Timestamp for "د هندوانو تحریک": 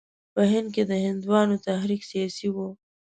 0.89-2.01